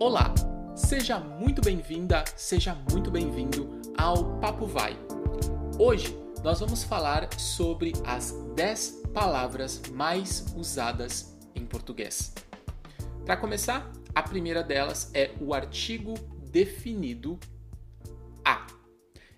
[0.00, 0.32] Olá,
[0.76, 4.96] seja muito bem-vinda, seja muito bem-vindo ao Papo Vai.
[5.76, 12.32] Hoje nós vamos falar sobre as 10 palavras mais usadas em português.
[13.26, 16.14] Para começar, a primeira delas é o artigo
[16.48, 17.36] definido
[18.44, 18.68] a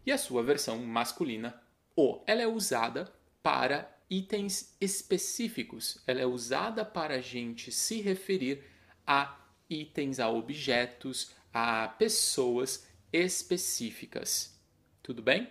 [0.05, 1.59] e a sua versão masculina
[1.97, 2.23] o.
[2.27, 3.11] Ela é usada
[3.43, 8.63] para itens específicos, ela é usada para a gente se referir
[9.07, 9.40] a
[9.71, 14.61] itens, a objetos, a pessoas específicas.
[15.03, 15.49] Tudo bem?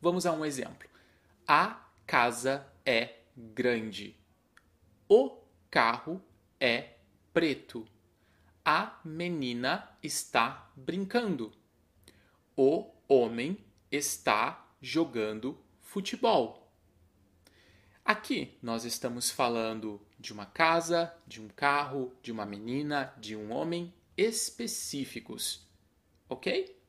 [0.00, 0.88] Vamos a um exemplo.
[1.46, 4.16] A casa é grande.
[5.08, 5.38] O
[5.70, 6.20] carro
[6.60, 6.94] é
[7.32, 7.86] preto.
[8.64, 11.52] A menina está brincando.
[12.56, 16.65] O homem está jogando futebol.
[18.06, 23.50] Aqui nós estamos falando de uma casa, de um carro, de uma menina, de um
[23.50, 25.66] homem específicos.
[26.28, 26.80] Ok?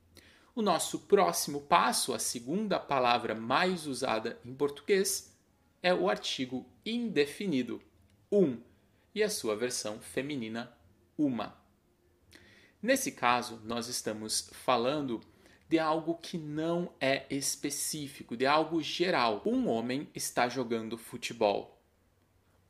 [0.54, 5.36] O nosso próximo passo, a segunda palavra mais usada em português,
[5.82, 7.82] é o artigo indefinido,
[8.32, 8.62] um,
[9.16, 10.72] e a sua versão feminina,
[11.18, 11.60] uma.
[12.80, 15.20] Nesse caso, nós estamos falando
[15.70, 19.42] de algo que não é específico, de algo geral.
[19.46, 21.82] Um homem está jogando futebol.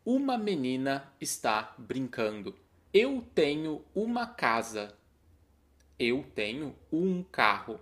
[0.06, 2.56] Uma menina está brincando.
[2.94, 4.98] Eu tenho uma casa.
[6.00, 7.80] Eu tenho um carro.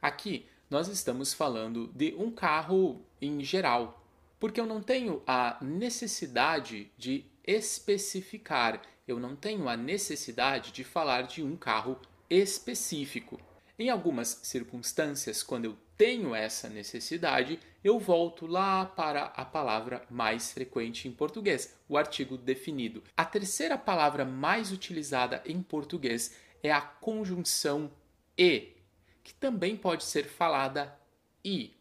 [0.00, 4.06] Aqui nós estamos falando de um carro em geral,
[4.40, 11.22] porque eu não tenho a necessidade de especificar, eu não tenho a necessidade de falar
[11.22, 11.98] de um carro
[12.28, 13.40] específico.
[13.76, 20.52] Em algumas circunstâncias, quando eu tenho essa necessidade, eu volto lá para a palavra mais
[20.52, 23.02] frequente em português, o artigo definido.
[23.16, 27.90] A terceira palavra mais utilizada em português é a conjunção
[28.38, 28.76] e,
[29.24, 30.96] que também pode ser falada
[31.44, 31.74] i.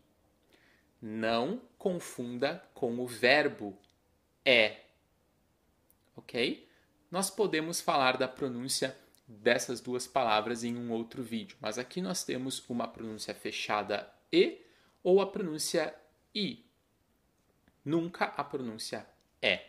[1.00, 3.78] Não confunda com o verbo
[4.44, 4.82] é.
[6.16, 6.68] Ok?
[7.12, 8.98] Nós podemos falar da pronúncia
[9.28, 14.62] dessas duas palavras em um outro vídeo, mas aqui nós temos uma pronúncia fechada e
[15.04, 15.94] ou a pronúncia
[16.34, 16.66] i.
[17.84, 19.06] Nunca a pronúncia
[19.42, 19.66] é.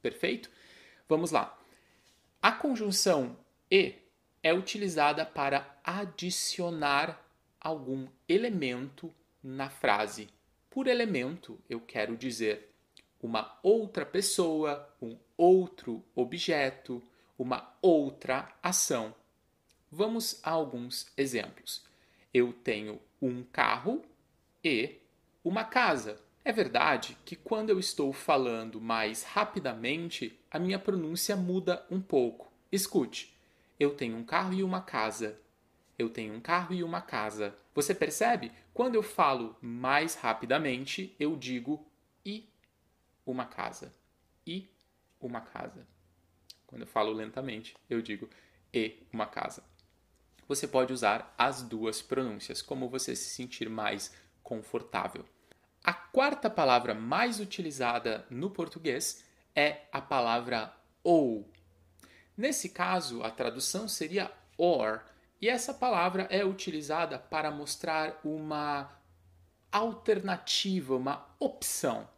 [0.00, 0.50] Perfeito?
[1.08, 1.58] Vamos lá.
[2.40, 3.36] A conjunção
[3.70, 3.94] e
[4.42, 7.22] é utilizada para adicionar
[7.60, 10.28] algum elemento na frase.
[10.68, 12.74] Por elemento, eu quero dizer
[13.22, 17.02] uma outra pessoa, um outro objeto,
[17.42, 19.12] uma outra ação.
[19.90, 21.84] Vamos a alguns exemplos.
[22.32, 24.02] Eu tenho um carro
[24.62, 25.00] e
[25.44, 26.20] uma casa.
[26.44, 32.50] É verdade que quando eu estou falando mais rapidamente, a minha pronúncia muda um pouco.
[32.70, 33.36] Escute:
[33.78, 35.38] eu tenho um carro e uma casa.
[35.98, 37.56] Eu tenho um carro e uma casa.
[37.74, 38.52] Você percebe?
[38.72, 41.84] Quando eu falo mais rapidamente, eu digo
[42.24, 42.48] e
[43.26, 43.92] uma casa.
[44.46, 44.68] E
[45.20, 45.86] uma casa.
[46.72, 48.30] Quando eu falo lentamente, eu digo
[48.72, 49.62] e uma casa.
[50.48, 54.10] Você pode usar as duas pronúncias, como você se sentir mais
[54.42, 55.22] confortável.
[55.84, 59.22] A quarta palavra mais utilizada no português
[59.54, 60.74] é a palavra
[61.04, 61.46] ou.
[62.34, 65.02] Nesse caso, a tradução seria or,
[65.42, 68.90] e essa palavra é utilizada para mostrar uma
[69.70, 72.08] alternativa, uma opção.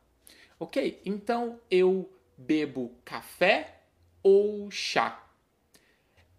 [0.61, 1.03] Ok?
[1.05, 3.74] Então eu bebo café
[4.25, 5.25] ou chá.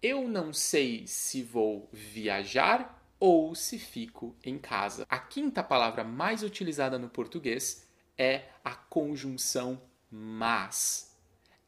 [0.02, 5.06] Eu não sei se vou viajar ou se fico em casa.
[5.08, 7.88] A quinta palavra mais utilizada no português
[8.18, 9.80] é a conjunção
[10.10, 11.16] mas.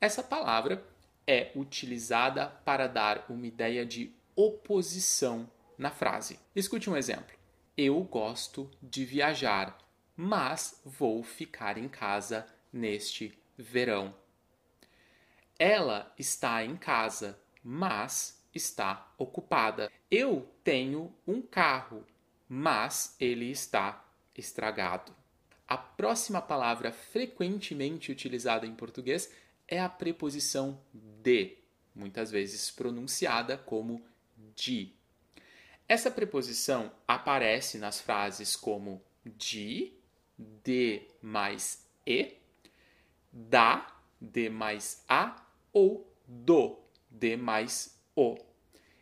[0.00, 0.84] Essa palavra
[1.26, 6.38] é utilizada para dar uma ideia de oposição na frase.
[6.54, 7.36] Escute um exemplo.
[7.76, 9.78] Eu gosto de viajar,
[10.16, 14.14] mas vou ficar em casa neste verão.
[15.58, 19.90] Ela está em casa, mas está ocupada.
[20.10, 22.06] Eu tenho um carro,
[22.48, 24.04] mas ele está
[24.36, 25.12] estragado.
[25.66, 29.32] A próxima palavra frequentemente utilizada em português
[29.66, 31.58] é a preposição de,
[31.94, 34.02] muitas vezes pronunciada como
[34.54, 34.94] de.
[35.86, 39.92] Essa preposição aparece nas frases como de,
[40.38, 42.36] de mais e,
[43.32, 45.47] da, de mais a
[45.78, 46.76] ou do,
[47.08, 48.36] de mais o.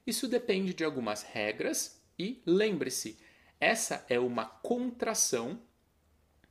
[0.06, 3.19] Isso depende de algumas regras e lembre-se,
[3.58, 5.58] essa é uma contração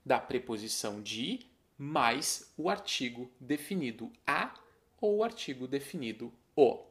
[0.03, 1.45] da preposição de
[1.77, 4.55] mais o artigo definido a
[4.99, 6.83] ou o artigo definido o.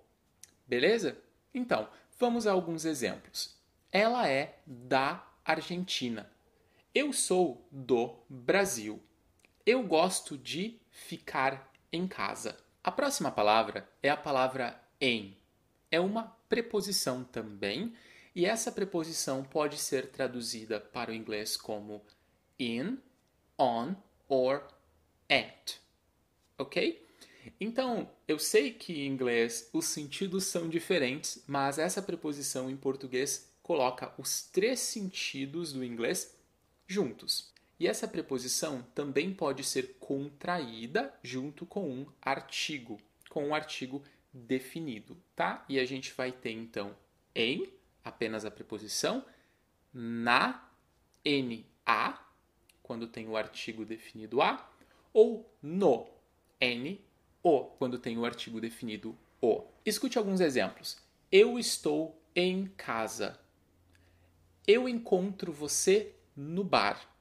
[0.64, 1.20] Beleza?
[1.52, 3.56] Então, vamos a alguns exemplos.
[3.90, 6.30] Ela é da Argentina.
[6.94, 9.02] Eu sou do Brasil.
[9.66, 12.63] Eu gosto de ficar em casa.
[12.84, 15.34] A próxima palavra é a palavra em.
[15.90, 17.94] É uma preposição também,
[18.34, 22.04] e essa preposição pode ser traduzida para o inglês como
[22.60, 22.98] in,
[23.58, 23.94] on
[24.28, 24.68] or
[25.30, 25.76] at.
[26.58, 27.02] Ok?
[27.58, 33.50] Então, eu sei que em inglês os sentidos são diferentes, mas essa preposição em português
[33.62, 36.36] coloca os três sentidos do inglês
[36.86, 37.53] juntos.
[37.78, 45.16] E essa preposição também pode ser contraída junto com um artigo, com um artigo definido,
[45.34, 45.64] tá?
[45.68, 46.96] E a gente vai ter então
[47.34, 47.72] em,
[48.04, 49.24] apenas a preposição,
[49.92, 50.68] na,
[51.86, 52.26] na,
[52.82, 54.70] quando tem o artigo definido a,
[55.12, 56.08] ou no,
[56.60, 57.00] n,
[57.42, 59.64] o, quando tem o artigo definido o.
[59.84, 60.96] Escute alguns exemplos.
[61.30, 63.38] Eu estou em casa.
[64.66, 67.13] Eu encontro você no bar.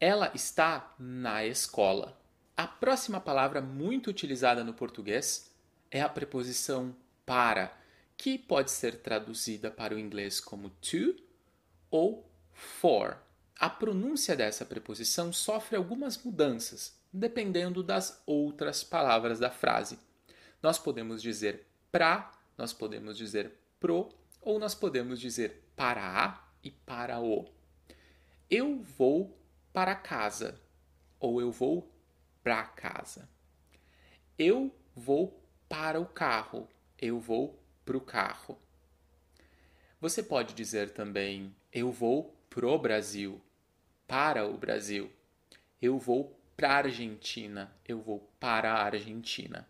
[0.00, 2.18] Ela está na escola.
[2.56, 5.50] A próxima palavra muito utilizada no português
[5.90, 6.94] é a preposição
[7.24, 7.76] para,
[8.16, 11.16] que pode ser traduzida para o inglês como to
[11.90, 13.18] ou for.
[13.58, 19.98] A pronúncia dessa preposição sofre algumas mudanças, dependendo das outras palavras da frase.
[20.60, 24.08] Nós podemos dizer pra, nós podemos dizer pro,
[24.40, 27.46] ou nós podemos dizer para a e para o.
[28.50, 29.36] Eu vou
[29.74, 30.62] para casa
[31.18, 31.92] ou eu vou
[32.44, 33.28] para casa.
[34.38, 38.56] Eu vou para o carro, eu vou para o carro.
[40.00, 43.42] Você pode dizer também eu vou pro Brasil,
[44.06, 45.10] para o Brasil.
[45.82, 49.68] Eu vou para a Argentina, eu vou para a Argentina.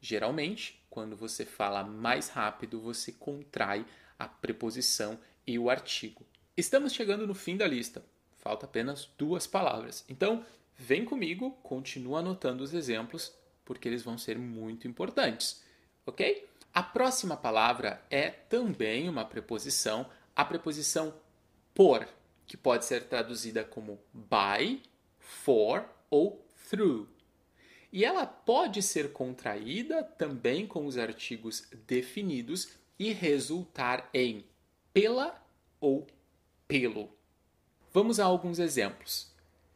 [0.00, 3.84] Geralmente, quando você fala mais rápido, você contrai
[4.16, 6.24] a preposição e o artigo.
[6.56, 8.04] Estamos chegando no fim da lista
[8.46, 10.04] falta apenas duas palavras.
[10.08, 10.46] Então,
[10.78, 13.34] vem comigo, continua anotando os exemplos,
[13.64, 15.64] porque eles vão ser muito importantes,
[16.06, 16.48] ok?
[16.72, 21.12] A próxima palavra é também uma preposição, a preposição
[21.74, 22.06] por,
[22.46, 24.80] que pode ser traduzida como by,
[25.18, 27.08] for ou through.
[27.92, 34.44] E ela pode ser contraída também com os artigos definidos e resultar em
[34.92, 35.34] pela
[35.80, 36.06] ou
[36.68, 37.16] pelo.
[37.96, 39.32] Vamos a alguns exemplos.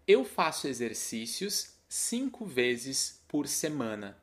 [0.06, 4.14] Eu faço exercícios cinco vezes por semana.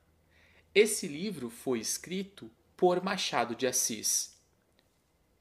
[0.72, 4.38] Esse livro foi escrito por Machado de Assis.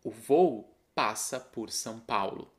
[0.03, 2.51] O voo passa por São Paulo.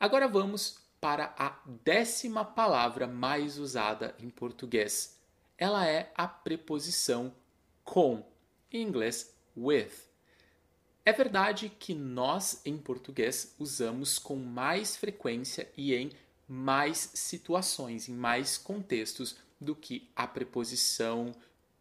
[0.00, 5.20] Agora vamos para a décima palavra mais usada em português.
[5.58, 7.34] Ela é a preposição
[7.84, 8.26] com,
[8.72, 10.05] em inglês with.
[11.06, 16.10] É verdade que nós, em português, usamos com mais frequência e em
[16.48, 21.30] mais situações, em mais contextos do que a preposição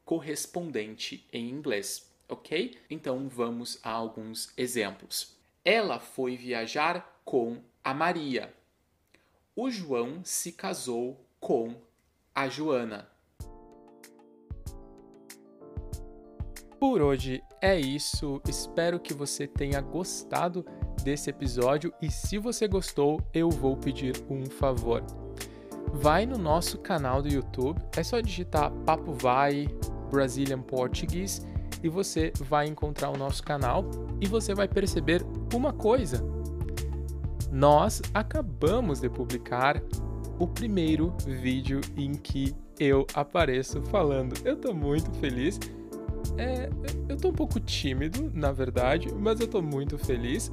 [0.06, 2.78] correspondente em inglês, ok?
[2.88, 5.36] Então vamos a alguns exemplos.
[5.64, 8.54] Ela foi viajar com a Maria.
[9.56, 11.82] O João se casou com
[12.36, 13.10] a Joana.
[16.80, 18.40] Por hoje é isso.
[18.48, 20.64] Espero que você tenha gostado
[21.04, 25.04] desse episódio e se você gostou, eu vou pedir um favor.
[25.92, 29.68] Vai no nosso canal do YouTube, é só digitar Papo Vai
[30.12, 31.42] Brazilian Portuguese
[31.82, 33.84] e você vai encontrar o nosso canal
[34.22, 36.24] e você vai perceber uma coisa.
[37.52, 39.82] Nós acabamos de publicar
[40.38, 44.36] o primeiro vídeo em que eu apareço falando.
[44.46, 45.60] Eu tô muito feliz
[46.38, 46.70] é,
[47.08, 50.52] eu tô um pouco tímido, na verdade, mas eu tô muito feliz.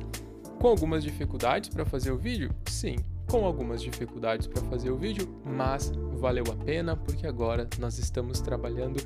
[0.61, 2.51] Com algumas dificuldades para fazer o vídeo?
[2.67, 2.97] Sim,
[3.29, 8.41] com algumas dificuldades para fazer o vídeo, mas valeu a pena porque agora nós estamos
[8.41, 9.01] trabalhando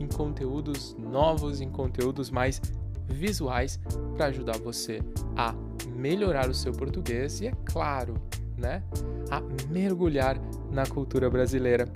[0.00, 2.60] em conteúdos novos, em conteúdos mais
[3.06, 3.78] visuais
[4.16, 5.00] para ajudar você
[5.36, 5.54] a
[5.94, 8.14] melhorar o seu português e, é claro,
[8.56, 8.82] né,
[9.30, 10.38] a mergulhar
[10.70, 11.88] na cultura brasileira.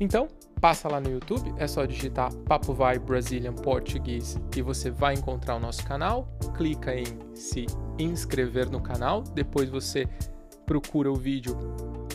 [0.00, 0.28] Então,
[0.60, 5.56] passa lá no YouTube, é só digitar Papo Vai Brazilian Português e você vai encontrar
[5.56, 6.28] o nosso canal.
[6.56, 7.66] Clica em se
[7.98, 10.08] inscrever no canal, depois você
[10.66, 11.56] procura o vídeo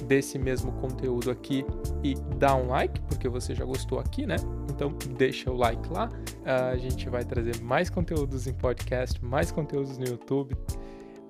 [0.06, 1.66] desse mesmo conteúdo aqui
[2.04, 4.36] e dá um like, porque você já gostou aqui, né?
[4.70, 6.08] Então deixa o like lá.
[6.08, 10.56] Uh, a gente vai trazer mais conteúdos em podcast, mais conteúdos no YouTube.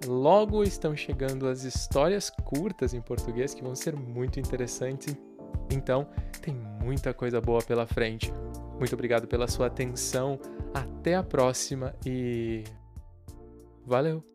[0.06, 5.16] Logo estão chegando as histórias curtas em português que vão ser muito interessantes.
[5.72, 6.08] Então,
[6.42, 8.32] tem muita coisa boa pela frente.
[8.78, 10.40] Muito obrigado pela sua atenção.
[10.74, 12.64] Até a próxima e
[13.86, 14.33] valeu!